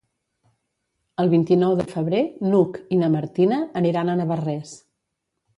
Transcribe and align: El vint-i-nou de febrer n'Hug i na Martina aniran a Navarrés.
El 1.23 1.29
vint-i-nou 1.33 1.75
de 1.81 1.85
febrer 1.93 2.23
n'Hug 2.47 2.81
i 2.97 3.01
na 3.05 3.13
Martina 3.19 3.63
aniran 3.83 4.11
a 4.15 4.21
Navarrés. 4.23 4.77